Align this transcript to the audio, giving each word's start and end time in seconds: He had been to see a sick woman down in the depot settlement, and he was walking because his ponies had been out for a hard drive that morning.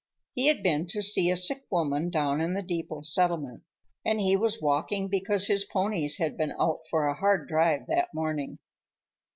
He 0.33 0.47
had 0.47 0.63
been 0.63 0.87
to 0.87 1.03
see 1.03 1.29
a 1.29 1.37
sick 1.37 1.59
woman 1.69 2.09
down 2.09 2.41
in 2.41 2.55
the 2.55 2.63
depot 2.63 3.01
settlement, 3.03 3.61
and 4.03 4.19
he 4.19 4.35
was 4.35 4.59
walking 4.59 5.09
because 5.09 5.45
his 5.45 5.63
ponies 5.63 6.17
had 6.17 6.35
been 6.35 6.53
out 6.59 6.79
for 6.89 7.05
a 7.05 7.13
hard 7.13 7.47
drive 7.47 7.85
that 7.85 8.09
morning. 8.11 8.57